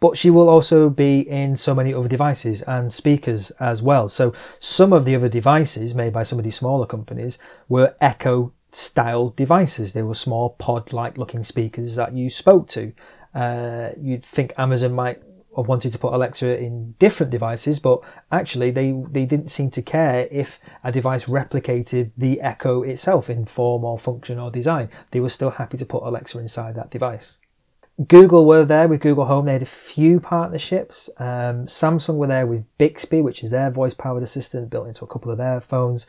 But 0.00 0.16
she 0.16 0.30
will 0.30 0.48
also 0.48 0.90
be 0.90 1.20
in 1.20 1.56
so 1.56 1.76
many 1.76 1.94
other 1.94 2.08
devices 2.08 2.62
and 2.62 2.92
speakers 2.92 3.52
as 3.60 3.80
well. 3.80 4.08
So 4.08 4.34
some 4.58 4.92
of 4.92 5.04
the 5.04 5.14
other 5.14 5.28
devices 5.28 5.94
made 5.94 6.12
by 6.12 6.24
some 6.24 6.40
of 6.40 6.44
these 6.44 6.56
smaller 6.56 6.86
companies 6.86 7.38
were 7.68 7.94
Echo 8.00 8.52
style 8.72 9.28
devices. 9.30 9.92
They 9.92 10.02
were 10.02 10.14
small 10.14 10.50
pod 10.50 10.92
like 10.92 11.16
looking 11.16 11.44
speakers 11.44 11.94
that 11.94 12.16
you 12.16 12.30
spoke 12.30 12.66
to. 12.70 12.92
Uh, 13.34 13.90
you'd 14.00 14.24
think 14.24 14.52
Amazon 14.58 14.92
might 14.92 15.22
have 15.56 15.68
wanted 15.68 15.92
to 15.92 15.98
put 15.98 16.14
Alexa 16.14 16.58
in 16.58 16.94
different 16.98 17.30
devices, 17.30 17.78
but 17.78 18.00
actually 18.30 18.70
they, 18.70 18.92
they 19.10 19.26
didn't 19.26 19.50
seem 19.50 19.70
to 19.70 19.82
care 19.82 20.28
if 20.30 20.58
a 20.82 20.90
device 20.90 21.26
replicated 21.26 22.10
the 22.16 22.40
Echo 22.40 22.82
itself 22.82 23.28
in 23.28 23.44
form 23.44 23.84
or 23.84 23.98
function 23.98 24.38
or 24.38 24.50
design. 24.50 24.88
They 25.10 25.20
were 25.20 25.28
still 25.28 25.50
happy 25.50 25.76
to 25.78 25.86
put 25.86 26.02
Alexa 26.02 26.38
inside 26.38 26.74
that 26.76 26.90
device. 26.90 27.38
Google 28.08 28.46
were 28.46 28.64
there 28.64 28.88
with 28.88 29.02
Google 29.02 29.26
Home. 29.26 29.44
They 29.44 29.52
had 29.52 29.62
a 29.62 29.66
few 29.66 30.18
partnerships. 30.18 31.10
Um, 31.18 31.66
Samsung 31.66 32.16
were 32.16 32.26
there 32.26 32.46
with 32.46 32.64
Bixby, 32.78 33.20
which 33.20 33.44
is 33.44 33.50
their 33.50 33.70
voice 33.70 33.92
powered 33.92 34.22
assistant 34.22 34.70
built 34.70 34.88
into 34.88 35.04
a 35.04 35.08
couple 35.08 35.30
of 35.30 35.38
their 35.38 35.60
phones. 35.60 36.06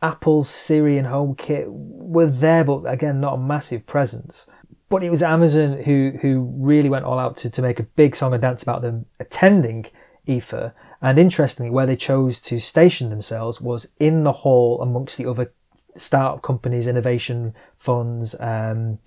Apple's 0.00 0.48
Siri 0.48 0.98
and 0.98 1.08
HomeKit 1.08 1.64
were 1.68 2.26
there, 2.26 2.62
but 2.62 2.82
again, 2.84 3.20
not 3.20 3.34
a 3.34 3.38
massive 3.38 3.86
presence 3.86 4.46
but 4.88 5.02
it 5.02 5.10
was 5.10 5.22
Amazon 5.22 5.82
who 5.82 6.12
who 6.22 6.52
really 6.56 6.88
went 6.88 7.04
all 7.04 7.18
out 7.18 7.36
to, 7.38 7.50
to 7.50 7.62
make 7.62 7.80
a 7.80 7.84
big 7.84 8.14
song 8.16 8.32
and 8.32 8.42
dance 8.42 8.62
about 8.62 8.82
them 8.82 9.06
attending 9.18 9.86
IFA. 10.26 10.72
And 11.02 11.18
interestingly, 11.18 11.70
where 11.70 11.86
they 11.86 11.96
chose 11.96 12.40
to 12.42 12.58
station 12.58 13.10
themselves 13.10 13.60
was 13.60 13.92
in 13.98 14.24
the 14.24 14.32
hall 14.32 14.80
amongst 14.80 15.18
the 15.18 15.26
other 15.26 15.52
startup 15.96 16.42
companies, 16.42 16.86
innovation 16.86 17.54
funds, 17.76 18.34
um, 18.40 18.98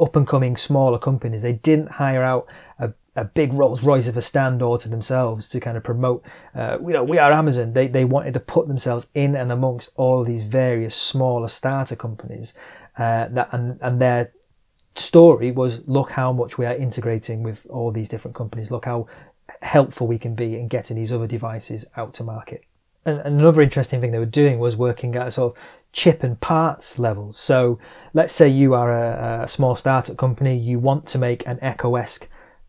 up 0.00 0.16
and 0.16 0.26
coming 0.26 0.56
smaller 0.56 0.98
companies. 0.98 1.42
They 1.42 1.52
didn't 1.52 1.92
hire 1.92 2.22
out 2.22 2.46
a, 2.78 2.92
a 3.16 3.24
big 3.24 3.52
Rolls 3.52 3.82
Royce 3.82 4.06
of 4.08 4.16
a 4.16 4.22
stand 4.22 4.62
or 4.62 4.78
to 4.78 4.88
themselves 4.88 5.48
to 5.48 5.60
kind 5.60 5.76
of 5.76 5.84
promote, 5.84 6.24
uh, 6.54 6.78
you 6.80 6.92
know, 6.92 7.04
we 7.04 7.18
are 7.18 7.32
Amazon. 7.32 7.72
They, 7.72 7.88
they 7.88 8.04
wanted 8.04 8.34
to 8.34 8.40
put 8.40 8.68
themselves 8.68 9.06
in 9.14 9.34
and 9.34 9.52
amongst 9.52 9.90
all 9.96 10.24
these 10.24 10.44
various 10.44 10.94
smaller 10.94 11.48
starter 11.48 11.96
companies. 11.96 12.54
Uh, 12.96 13.26
that 13.28 13.48
and, 13.50 13.78
and 13.82 14.00
their 14.00 14.32
story 14.96 15.50
was 15.50 15.86
look 15.86 16.10
how 16.10 16.32
much 16.32 16.58
we 16.58 16.66
are 16.66 16.74
integrating 16.74 17.42
with 17.42 17.66
all 17.68 17.90
these 17.90 18.08
different 18.08 18.34
companies. 18.36 18.70
Look 18.70 18.84
how 18.84 19.08
helpful 19.62 20.06
we 20.06 20.18
can 20.18 20.34
be 20.34 20.56
in 20.56 20.68
getting 20.68 20.96
these 20.96 21.12
other 21.12 21.26
devices 21.26 21.84
out 21.96 22.14
to 22.14 22.24
market. 22.24 22.64
and 23.04 23.20
another 23.20 23.60
interesting 23.60 24.00
thing 24.00 24.12
they 24.12 24.18
were 24.18 24.24
doing 24.24 24.58
was 24.58 24.76
working 24.76 25.14
at 25.16 25.28
a 25.28 25.30
sort 25.30 25.54
of 25.54 25.62
chip 25.92 26.22
and 26.22 26.40
parts 26.40 26.98
level. 26.98 27.32
So 27.32 27.78
let's 28.12 28.32
say 28.32 28.48
you 28.48 28.74
are 28.74 28.92
a, 28.92 29.44
a 29.44 29.48
small 29.48 29.76
startup 29.76 30.16
company, 30.16 30.56
you 30.56 30.78
want 30.78 31.06
to 31.08 31.18
make 31.18 31.46
an 31.46 31.58
Echo-esque 31.60 32.28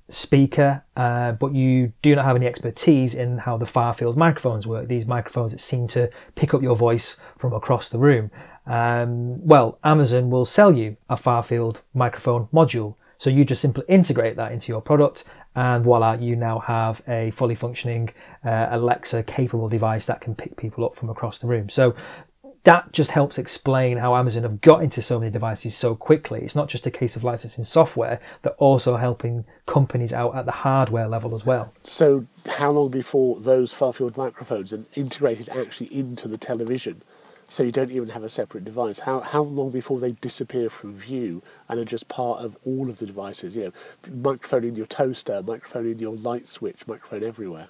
speaker, 0.10 0.84
uh, 0.96 1.32
but 1.32 1.54
you 1.54 1.94
do 2.02 2.16
not 2.16 2.26
have 2.26 2.36
any 2.36 2.46
expertise 2.46 3.16
in 3.16 3.40
how 3.40 3.58
the 3.58 3.66
far 3.66 3.94
field 3.94 4.16
microphones 4.16 4.68
work. 4.68 4.88
These 4.88 5.08
microphones 5.08 5.52
that 5.52 5.62
seem 5.62 5.88
to 5.90 6.10
pick 6.36 6.54
up 6.54 6.62
your 6.62 6.76
voice 6.76 7.18
from 7.38 7.54
across 7.54 7.90
the 7.90 7.98
room. 7.98 8.30
Um, 8.66 9.46
well, 9.46 9.80
Amazon 9.84 10.30
will 10.30 10.46
sell 10.46 10.76
you 10.76 10.98
a 11.10 11.18
far 11.18 11.44
field 11.44 11.82
microphone 11.94 12.48
module. 12.54 12.96
So 13.18 13.30
you 13.30 13.46
just 13.46 13.62
simply 13.62 13.86
integrate 13.88 14.36
that 14.36 14.52
into 14.52 14.72
your 14.72 14.82
product 14.82 15.24
and 15.56 15.84
voila, 15.84 16.14
you 16.14 16.36
now 16.36 16.60
have 16.60 17.02
a 17.08 17.32
fully 17.32 17.56
functioning 17.56 18.10
uh, 18.44 18.68
Alexa 18.72 19.24
capable 19.24 19.70
device 19.70 20.06
that 20.06 20.20
can 20.20 20.36
pick 20.36 20.58
people 20.58 20.84
up 20.84 20.96
from 20.96 21.10
across 21.10 21.38
the 21.38 21.48
room. 21.48 21.70
So 21.70 21.96
that 22.66 22.92
just 22.92 23.12
helps 23.12 23.38
explain 23.38 23.98
how 23.98 24.16
Amazon 24.16 24.44
have 24.44 24.60
got 24.60 24.84
into 24.84 25.02
so 25.02 25.20
many 25.20 25.32
devices 25.32 25.78
so 25.78 25.96
quickly. 25.96 26.42
It's 26.42 26.56
not 26.56 26.68
just 26.68 26.86
a 26.88 26.92
case 26.92 27.16
of 27.16 27.24
licensing 27.24 27.64
software, 27.64 28.20
they're 28.42 28.54
also 28.54 28.98
helping 28.98 29.46
companies 29.66 30.12
out 30.12 30.36
at 30.36 30.46
the 30.46 30.52
hardware 30.52 31.08
level 31.08 31.36
as 31.36 31.46
well. 31.46 31.74
So, 31.84 32.26
how 32.48 32.72
long 32.72 32.90
before 32.90 33.40
those 33.40 33.72
far 33.72 33.94
field 33.94 34.18
microphones 34.18 34.74
are 34.74 34.84
integrated 34.96 35.48
actually 35.50 35.96
into 35.96 36.28
the 36.28 36.38
television? 36.38 37.04
So 37.48 37.64
you 37.64 37.72
don't 37.72 37.92
even 37.92 38.10
have 38.10 38.24
a 38.24 38.30
separate 38.30 38.66
device. 38.66 39.00
How 39.00 39.20
how 39.20 39.44
long 39.44 39.70
before 39.70 40.00
they 40.00 40.14
disappear 40.14 40.70
from 40.70 40.96
view 40.96 41.44
and 41.70 41.80
are 41.80 41.86
just 41.86 42.08
part 42.08 42.40
of 42.40 42.58
all 42.66 42.90
of 42.90 42.98
the 42.98 43.06
devices? 43.06 43.56
You 43.56 43.66
know, 43.66 43.72
microphone 44.32 44.64
in 44.64 44.76
your 44.76 44.88
toaster, 44.88 45.44
microphone 45.44 45.86
in 45.86 46.00
your 46.00 46.16
light 46.16 46.48
switch, 46.48 46.88
microphone 46.88 47.24
everywhere. 47.24 47.68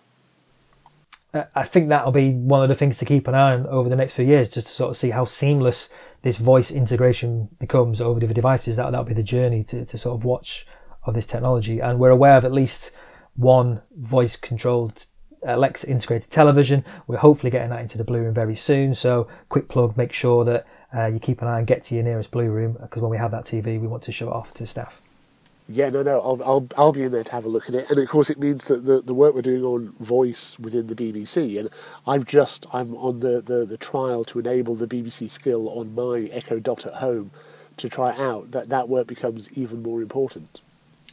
Uh, 1.34 1.44
I 1.54 1.64
think 1.64 1.90
that'll 1.90 2.14
be 2.14 2.32
one 2.32 2.64
of 2.64 2.70
the 2.70 2.76
things 2.76 2.98
to 3.00 3.06
keep 3.06 3.28
an 3.28 3.36
eye 3.36 3.54
on 3.54 3.68
over 3.68 3.90
the 3.90 3.98
next 3.98 4.14
few 4.14 4.26
years, 4.26 4.50
just 4.50 4.68
to 4.68 4.74
sort 4.74 4.92
of 4.92 4.98
see 4.98 5.10
how 5.10 5.26
seamless 5.26 5.92
this 6.22 6.38
voice 6.38 6.72
integration 6.72 7.50
becomes 7.60 8.00
over 8.00 8.20
the 8.20 8.34
devices. 8.34 8.78
That 8.78 8.92
that'll 8.92 9.04
be 9.04 9.14
the 9.14 9.24
journey 9.24 9.64
to, 9.66 9.86
to 9.86 9.98
sort 9.98 10.18
of 10.18 10.24
watch 10.24 10.66
of 11.04 11.14
this 11.14 11.26
technology. 11.26 11.82
And 11.82 12.00
we're 12.00 12.10
aware 12.10 12.38
of 12.38 12.46
at 12.46 12.54
least 12.54 12.92
one 13.36 13.82
voice 13.96 14.38
controlled 14.38 15.08
Alexa 15.46 15.90
integrated 15.90 16.30
television. 16.32 16.84
We're 17.08 17.18
hopefully 17.18 17.52
getting 17.52 17.70
that 17.70 17.82
into 17.82 17.98
the 17.98 18.04
Blue 18.04 18.20
Room 18.20 18.34
very 18.34 18.56
soon. 18.56 18.96
So 18.96 19.28
quick 19.50 19.68
plug, 19.68 19.96
make 19.98 20.14
sure 20.14 20.44
that 20.46 20.68
uh, 20.96 21.08
you 21.08 21.20
keep 21.20 21.42
an 21.42 21.48
eye 21.48 21.60
and 21.60 21.68
get 21.68 21.84
to 21.86 21.96
your 21.96 22.04
nearest 22.04 22.32
Blue 22.32 22.50
Room 22.50 22.78
because 22.82 23.02
when 23.02 23.12
we 23.12 23.18
have 23.18 23.32
that 23.32 23.46
TV, 23.46 23.80
we 23.80 23.88
want 23.88 24.04
to 24.04 24.12
show 24.12 24.30
it 24.30 24.34
off 24.34 24.54
to 24.56 24.68
staff. 24.68 25.02
Yeah, 25.68 25.90
no, 25.90 26.04
no, 26.04 26.22
I'll, 26.22 26.44
I'll, 26.44 26.68
I'll 26.78 26.92
be 26.92 27.02
in 27.02 27.12
there 27.12 27.24
to 27.24 27.32
have 27.32 27.44
a 27.44 27.50
look 27.50 27.68
at 27.70 27.76
it. 27.76 27.90
And 27.90 28.00
of 28.00 28.08
course, 28.08 28.30
it 28.30 28.40
means 28.40 28.68
that 28.68 28.86
the, 28.86 29.02
the 29.02 29.16
work 29.16 29.34
we're 29.34 29.42
doing 29.42 29.64
on 29.64 29.94
voice 30.00 30.60
within 30.60 30.88
the 30.88 30.96
BBC, 30.96 31.58
and 31.60 31.70
I've 32.06 32.26
just, 32.26 32.68
I'm 32.72 32.96
on 32.96 33.22
the, 33.22 33.42
the, 33.42 33.66
the 33.66 33.78
trial 33.78 34.24
to 34.26 34.40
enable 34.40 34.76
the 34.76 34.86
BBC 34.86 35.28
skill 35.28 35.70
on 35.70 35.96
my 35.96 36.30
Echo 36.32 36.60
Dot 36.60 36.86
at 36.86 36.96
home 36.96 37.32
to 37.78 37.90
try 37.90 38.16
out, 38.16 38.52
that, 38.52 38.70
that 38.70 38.88
work 38.88 39.08
becomes 39.08 39.52
even 39.58 39.82
more 39.82 40.02
important. 40.02 40.62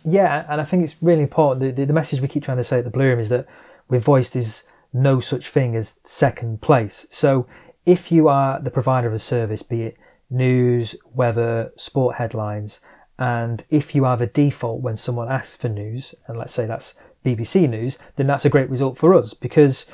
Yeah, 0.05 0.45
and 0.49 0.61
I 0.61 0.65
think 0.65 0.85
it's 0.85 0.97
really 1.01 1.23
important. 1.23 1.61
The, 1.61 1.71
the, 1.71 1.87
the 1.87 1.93
message 1.93 2.21
we 2.21 2.29
keep 2.29 2.45
trying 2.45 2.59
to 2.59 2.65
say 2.65 2.79
at 2.79 2.85
the 2.85 2.91
Blue 2.91 3.09
Room 3.09 3.21
is 3.21 3.31
that 3.31 3.47
with 3.93 4.03
voice, 4.03 4.31
there's 4.31 4.65
no 4.91 5.21
such 5.21 5.49
thing 5.49 5.77
as 5.77 6.01
second 6.03 6.63
place. 6.63 7.07
So 7.11 7.47
if 7.85 8.11
you 8.11 8.27
are 8.27 8.59
the 8.59 8.71
provider 8.71 9.07
of 9.07 9.13
a 9.13 9.19
service, 9.19 9.63
be 9.63 9.83
it 9.83 9.99
news, 10.31 10.97
weather, 11.13 11.73
sport 11.77 12.17
headlines, 12.17 12.81
and 13.19 13.67
if 13.69 13.95
you 13.95 14.05
have 14.05 14.23
a 14.23 14.27
default 14.27 14.81
when 14.81 14.97
someone 14.97 15.31
asks 15.31 15.57
for 15.57 15.69
news, 15.69 16.15
and 16.27 16.39
let's 16.39 16.55
say 16.55 16.65
that's 16.65 16.95
BBC 17.23 17.69
News, 17.69 17.99
then 18.17 18.27
that's 18.27 18.47
a 18.47 18.51
great 18.51 18.71
result 18.71 18.97
for 18.97 19.15
us 19.15 19.35
because 19.35 19.91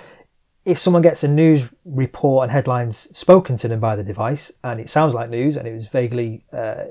if 0.64 0.78
someone 0.78 1.02
gets 1.02 1.24
a 1.24 1.28
news 1.28 1.74
report 1.84 2.44
and 2.44 2.52
headlines 2.52 2.96
spoken 3.18 3.56
to 3.56 3.66
them 3.66 3.80
by 3.80 3.96
the 3.96 4.04
device 4.04 4.52
and 4.62 4.78
it 4.78 4.88
sounds 4.88 5.12
like 5.12 5.28
news 5.28 5.56
and 5.56 5.66
it 5.66 5.72
was 5.72 5.86
vaguely 5.86 6.44
uh, 6.52 6.84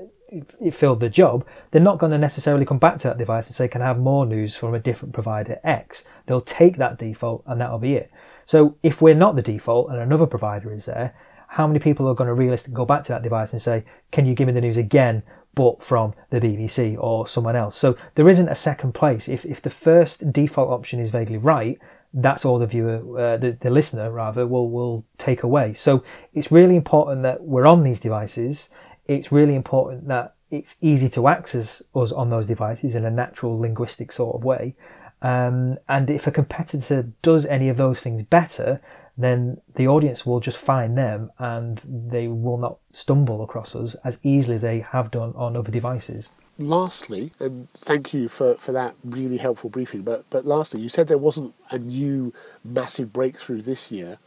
filled 0.70 1.00
the 1.00 1.08
job, 1.08 1.46
they're 1.70 1.82
not 1.82 1.98
going 1.98 2.12
to 2.12 2.18
necessarily 2.18 2.64
come 2.64 2.78
back 2.78 2.98
to 2.98 3.08
that 3.08 3.18
device 3.18 3.46
and 3.46 3.56
say, 3.56 3.68
"Can 3.68 3.82
I 3.82 3.86
have 3.86 3.98
more 3.98 4.26
news 4.26 4.56
from 4.56 4.74
a 4.74 4.78
different 4.78 5.14
provider 5.14 5.58
X?" 5.62 6.04
They'll 6.26 6.40
take 6.40 6.76
that 6.76 6.98
default 6.98 7.42
and 7.46 7.60
that'll 7.60 7.78
be 7.78 7.94
it. 7.94 8.10
So 8.44 8.76
if 8.82 9.00
we're 9.00 9.14
not 9.14 9.36
the 9.36 9.42
default 9.42 9.90
and 9.90 9.98
another 9.98 10.26
provider 10.26 10.72
is 10.72 10.86
there, 10.86 11.14
how 11.48 11.66
many 11.66 11.78
people 11.78 12.08
are 12.08 12.14
going 12.14 12.28
to 12.28 12.34
realistically 12.34 12.74
go 12.74 12.84
back 12.84 13.04
to 13.04 13.12
that 13.12 13.22
device 13.22 13.52
and 13.52 13.62
say, 13.62 13.84
"Can 14.10 14.26
you 14.26 14.34
give 14.34 14.46
me 14.46 14.52
the 14.52 14.60
news 14.60 14.76
again 14.76 15.22
but 15.58 15.82
from 15.82 16.14
the 16.30 16.40
BBC 16.40 16.96
or 17.00 17.26
someone 17.26 17.56
else. 17.56 17.76
So 17.76 17.96
there 18.14 18.28
isn't 18.28 18.48
a 18.48 18.54
second 18.54 18.92
place. 18.92 19.28
If, 19.28 19.44
if 19.44 19.60
the 19.60 19.70
first 19.70 20.32
default 20.32 20.70
option 20.70 21.00
is 21.00 21.10
vaguely 21.10 21.36
right, 21.36 21.80
that's 22.14 22.44
all 22.44 22.60
the 22.60 22.66
viewer, 22.68 23.18
uh, 23.18 23.36
the, 23.36 23.50
the 23.52 23.68
listener 23.68 24.12
rather, 24.12 24.46
will, 24.46 24.70
will 24.70 25.04
take 25.18 25.42
away. 25.42 25.74
So 25.74 26.04
it's 26.32 26.52
really 26.52 26.76
important 26.76 27.24
that 27.24 27.42
we're 27.42 27.66
on 27.66 27.82
these 27.82 27.98
devices. 27.98 28.70
It's 29.08 29.32
really 29.32 29.54
important 29.54 30.08
that 30.08 30.34
it's 30.50 30.76
easy 30.80 31.08
to 31.10 31.28
access 31.28 31.82
us 31.94 32.12
on 32.12 32.30
those 32.30 32.46
devices 32.46 32.94
in 32.94 33.04
a 33.04 33.10
natural 33.10 33.58
linguistic 33.58 34.12
sort 34.12 34.36
of 34.36 34.44
way. 34.44 34.74
Um, 35.20 35.78
and 35.88 36.08
if 36.08 36.26
a 36.26 36.30
competitor 36.30 37.10
does 37.22 37.44
any 37.46 37.68
of 37.68 37.76
those 37.76 38.00
things 38.00 38.22
better, 38.22 38.80
then 39.16 39.60
the 39.74 39.88
audience 39.88 40.24
will 40.24 40.38
just 40.38 40.56
find 40.56 40.96
them 40.96 41.32
and 41.38 41.82
they 41.84 42.28
will 42.28 42.56
not 42.56 42.78
stumble 42.92 43.42
across 43.42 43.74
us 43.74 43.96
as 44.04 44.18
easily 44.22 44.54
as 44.54 44.60
they 44.60 44.78
have 44.78 45.10
done 45.10 45.32
on 45.34 45.56
other 45.56 45.72
devices. 45.72 46.30
Lastly, 46.56 47.32
and 47.40 47.68
thank 47.76 48.14
you 48.14 48.28
for, 48.28 48.54
for 48.54 48.72
that 48.72 48.94
really 49.04 49.38
helpful 49.38 49.70
briefing, 49.70 50.02
but, 50.02 50.24
but 50.30 50.44
lastly, 50.44 50.80
you 50.80 50.88
said 50.88 51.08
there 51.08 51.18
wasn't 51.18 51.54
a 51.70 51.78
new 51.78 52.32
massive 52.64 53.12
breakthrough 53.12 53.60
this 53.60 53.90
year. 53.90 54.18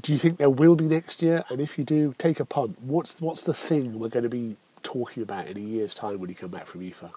Do 0.00 0.12
you 0.12 0.18
think 0.18 0.38
there 0.38 0.50
will 0.50 0.76
be 0.76 0.86
next 0.86 1.22
year? 1.22 1.44
And 1.50 1.60
if 1.60 1.78
you 1.78 1.84
do, 1.84 2.14
take 2.18 2.40
a 2.40 2.44
punt. 2.44 2.78
What's, 2.80 3.20
what's 3.20 3.42
the 3.42 3.54
thing 3.54 3.98
we're 3.98 4.08
going 4.08 4.22
to 4.22 4.28
be 4.28 4.56
talking 4.82 5.22
about 5.22 5.46
in 5.48 5.56
a 5.56 5.60
year's 5.60 5.94
time 5.94 6.20
when 6.20 6.30
you 6.30 6.36
come 6.36 6.50
back 6.50 6.66
from 6.66 6.80
IFA? 6.80 7.10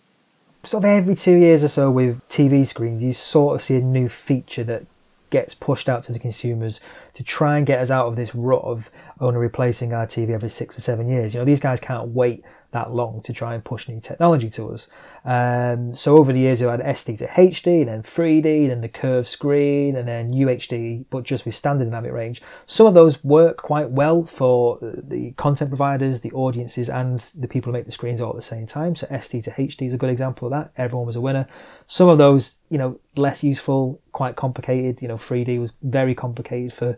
Sort 0.63 0.83
of 0.83 0.89
every 0.89 1.15
two 1.15 1.35
years 1.35 1.63
or 1.63 1.67
so 1.67 1.91
with 1.91 2.27
TV 2.29 2.65
screens, 2.65 3.03
you 3.03 3.13
sort 3.13 3.55
of 3.55 3.61
see 3.61 3.77
a 3.77 3.81
new 3.81 4.07
feature 4.07 4.63
that 4.63 4.85
gets 5.29 5.55
pushed 5.55 5.89
out 5.89 6.03
to 6.03 6.11
the 6.11 6.19
consumers 6.19 6.79
to 7.15 7.23
try 7.23 7.57
and 7.57 7.65
get 7.65 7.79
us 7.79 7.89
out 7.89 8.07
of 8.07 8.15
this 8.15 8.35
rut 8.35 8.61
of 8.63 8.89
only 9.19 9.39
replacing 9.39 9.91
our 9.91 10.05
TV 10.05 10.29
every 10.29 10.49
six 10.49 10.77
or 10.77 10.81
seven 10.81 11.09
years. 11.09 11.33
You 11.33 11.39
know, 11.39 11.45
these 11.45 11.59
guys 11.59 11.79
can't 11.79 12.09
wait 12.09 12.43
that 12.73 12.91
long 12.91 13.21
to 13.21 13.31
try 13.31 13.53
and 13.53 13.63
push 13.63 13.87
new 13.87 14.01
technology 14.01 14.49
to 14.49 14.73
us. 14.73 14.89
Um, 15.23 15.95
so 15.95 16.17
over 16.17 16.33
the 16.33 16.39
years, 16.39 16.59
we 16.59 16.67
had 16.67 16.81
SD 16.81 17.19
to 17.19 17.27
HD, 17.27 17.85
then 17.85 18.03
3D, 18.03 18.67
then 18.67 18.81
the 18.81 18.89
curved 18.89 19.27
screen, 19.27 19.95
and 19.95 20.07
then 20.07 20.33
UHD, 20.33 21.05
but 21.09 21.23
just 21.23 21.45
with 21.45 21.55
standard 21.55 21.85
dynamic 21.85 22.11
range. 22.11 22.41
Some 22.65 22.87
of 22.87 22.93
those 22.93 23.23
work 23.23 23.57
quite 23.57 23.91
well 23.91 24.25
for 24.25 24.79
the 24.81 25.31
content 25.37 25.69
providers, 25.69 26.21
the 26.21 26.31
audiences, 26.31 26.89
and 26.89 27.19
the 27.35 27.47
people 27.47 27.71
who 27.71 27.77
make 27.77 27.85
the 27.85 27.91
screens 27.91 28.19
all 28.19 28.31
at 28.31 28.35
the 28.35 28.41
same 28.41 28.67
time. 28.67 28.95
So 28.95 29.07
SD 29.07 29.43
to 29.45 29.51
HD 29.51 29.87
is 29.87 29.93
a 29.93 29.97
good 29.97 30.09
example 30.09 30.47
of 30.47 30.51
that. 30.51 30.71
Everyone 30.75 31.07
was 31.07 31.15
a 31.15 31.21
winner. 31.21 31.47
Some 31.87 32.09
of 32.09 32.17
those, 32.17 32.57
you 32.69 32.77
know, 32.77 32.99
less 33.15 33.43
useful, 33.43 34.01
quite 34.11 34.35
complicated. 34.35 35.01
You 35.01 35.07
know, 35.07 35.17
3D 35.17 35.59
was 35.59 35.73
very 35.83 36.15
complicated 36.15 36.73
for 36.73 36.97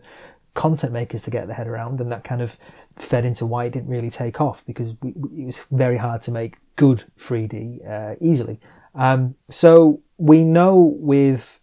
content 0.56 0.92
makers 0.92 1.22
to 1.22 1.30
get 1.30 1.46
their 1.46 1.54
head 1.54 1.68
around, 1.68 2.00
and 2.00 2.10
that 2.10 2.24
kind 2.24 2.42
of 2.42 2.56
fed 2.96 3.24
into 3.24 3.46
why 3.46 3.66
it 3.66 3.72
didn't 3.72 3.88
really 3.88 4.10
take 4.10 4.40
off 4.40 4.66
because 4.66 4.90
we, 5.02 5.12
we, 5.14 5.42
it 5.42 5.46
was 5.46 5.64
very 5.70 5.98
hard 5.98 6.22
to 6.22 6.32
make 6.32 6.56
good 6.74 7.04
3D 7.18 7.88
uh, 7.88 8.16
easily. 8.20 8.58
Um, 8.94 9.36
so 9.50 10.02
we 10.16 10.42
know 10.42 10.96
with 10.98 11.60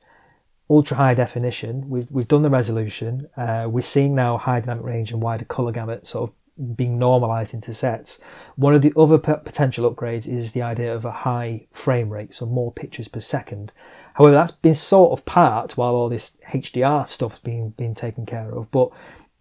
ultra 0.69 0.95
high 0.95 1.13
definition, 1.13 1.89
we've, 1.89 2.09
we've 2.09 2.27
done 2.27 2.43
the 2.43 2.49
resolution, 2.49 3.27
uh, 3.35 3.67
we're 3.69 3.81
seeing 3.81 4.15
now 4.15 4.37
high 4.37 4.59
dynamic 4.59 4.85
range 4.85 5.11
and 5.11 5.21
wider 5.21 5.45
color 5.45 5.71
gamut 5.71 6.07
sort 6.07 6.29
of 6.29 6.77
being 6.77 6.99
normalized 6.99 7.53
into 7.53 7.73
sets. 7.73 8.19
One 8.55 8.75
of 8.75 8.83
the 8.83 8.93
other 8.95 9.17
p- 9.17 9.33
potential 9.43 9.91
upgrades 9.91 10.27
is 10.27 10.51
the 10.51 10.61
idea 10.61 10.93
of 10.95 11.03
a 11.03 11.11
high 11.11 11.67
frame 11.71 12.09
rate, 12.09 12.35
so 12.35 12.45
more 12.45 12.71
pictures 12.71 13.07
per 13.07 13.19
second. 13.19 13.71
However, 14.13 14.33
that's 14.33 14.51
been 14.51 14.75
sort 14.75 15.17
of 15.17 15.25
part 15.25 15.77
while 15.77 15.95
all 15.95 16.09
this 16.09 16.37
HDR 16.49 17.07
stuff's 17.07 17.39
been, 17.39 17.69
been 17.71 17.95
taken 17.95 18.25
care 18.25 18.53
of. 18.53 18.69
But 18.71 18.89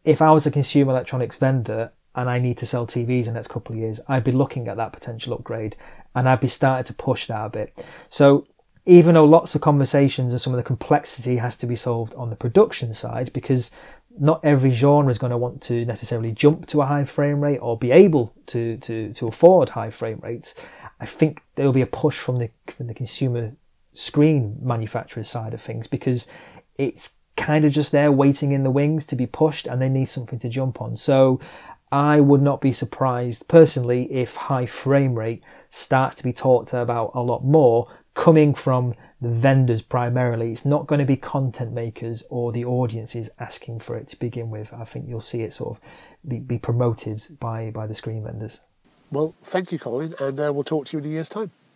if 0.05 0.23
I 0.23 0.31
was 0.31 0.47
a 0.47 0.51
consumer 0.51 0.93
electronics 0.93 1.37
vendor 1.37 1.93
and 2.15 2.29
I 2.29 2.39
need 2.39 2.59
to 2.59 2.67
sell 2.67 2.87
TVs 2.87 3.21
in 3.21 3.25
the 3.25 3.33
next 3.33 3.49
couple 3.49 3.75
of 3.75 3.81
years, 3.81 4.01
I'd 4.09 4.25
be 4.25 4.33
looking 4.33 4.69
at 4.69 4.77
that 4.77 4.93
potential 4.93 5.35
upgrade 5.35 5.77
and 6.15 6.29
I'd 6.29 6.41
be 6.41 6.49
starting 6.49 6.85
to 6.85 6.95
push 6.95 7.27
that 7.27 7.47
a 7.47 7.51
bit. 7.51 7.85
So 8.09 8.47
even 8.85 9.15
though 9.15 9.25
lots 9.25 9.55
of 9.55 9.61
conversations 9.61 10.33
and 10.33 10.41
some 10.41 10.53
of 10.53 10.57
the 10.57 10.63
complexity 10.63 11.37
has 11.37 11.57
to 11.59 11.67
be 11.67 11.77
solved 11.77 12.15
on 12.15 12.31
the 12.31 12.37
production 12.37 12.95
side, 12.95 13.33
because 13.33 13.71
not 14.19 14.45
every 14.45 14.71
genre 14.73 15.11
is 15.11 15.19
going 15.19 15.31
to 15.31 15.39
want 15.39 15.63
to 15.63 15.85
necessarily 15.85 16.33
jump 16.33 16.67
to 16.67 16.83
a 16.83 16.87
high 16.87 17.05
frame 17.05 17.41
rate 17.41 17.59
or 17.59 17.79
be 17.79 17.91
able 17.91 18.35
to, 18.47 18.77
to, 18.79 19.13
to 19.15 19.29
afford 19.29 19.71
high 19.71 19.91
frame 19.91 20.21
rates. 20.23 20.55
I 21.01 21.07
think 21.07 21.43
there 21.55 21.65
will 21.65 21.73
be 21.73 21.83
a 21.83 21.87
push 21.87 22.19
from 22.19 22.37
the, 22.37 22.51
from 22.67 22.89
the 22.89 22.95
consumer 22.95 23.53
screen 23.93 24.59
manufacturer's 24.63 25.29
side 25.29 25.55
of 25.55 25.61
things 25.61 25.87
because 25.87 26.27
it's 26.77 27.17
kind 27.37 27.65
of 27.65 27.73
just 27.73 27.93
there 27.93 28.13
waiting 28.13 28.53
in 28.53 28.63
the 28.63 28.71
wings 28.71 29.07
to 29.07 29.17
be 29.17 29.27
pushed 29.27 29.67
and 29.67 29.81
they 29.81 29.89
need 29.89 30.07
something 30.07 30.39
to 30.39 30.49
jump 30.49 30.81
on. 30.81 30.97
So 30.97 31.41
I 31.91 32.21
would 32.21 32.43
not 32.43 32.61
be 32.61 32.73
surprised 32.73 33.49
personally 33.49 34.11
if 34.13 34.37
high 34.37 34.67
frame 34.67 35.15
rate 35.15 35.43
starts 35.71 36.17
to 36.17 36.25
be 36.25 36.33
talked 36.33 36.73
about 36.73 37.11
a 37.15 37.23
lot 37.23 37.45
more 37.45 37.89
coming 38.15 38.55
from 38.55 38.95
the 39.21 39.31
vendors 39.31 39.83
primarily. 39.83 40.53
It's 40.53 40.65
not 40.65 40.87
going 40.87 40.99
to 40.99 41.05
be 41.05 41.17
content 41.17 41.73
makers 41.73 42.23
or 42.29 42.53
the 42.53 42.65
audiences 42.65 43.31
asking 43.39 43.81
for 43.81 43.97
it 43.97 44.09
to 44.09 44.19
begin 44.19 44.51
with. 44.51 44.73
I 44.73 44.85
think 44.85 45.09
you'll 45.09 45.21
see 45.21 45.43
it 45.43 45.55
sort 45.55 45.77
of 45.77 45.83
be, 46.27 46.39
be 46.39 46.59
promoted 46.59 47.39
by, 47.41 47.71
by 47.71 47.87
the 47.87 47.95
screen 47.95 48.25
vendors. 48.25 48.61
Well, 49.11 49.35
thank 49.43 49.73
you, 49.73 49.79
Colin, 49.79 50.15
and 50.19 50.41
uh, 50.41 50.53
we'll 50.53 50.65
talk 50.65 50.87
to 50.87 50.97
you 50.97 51.03
in 51.03 51.11
a 51.11 51.13
year's 51.13 51.29
time. 51.29 51.51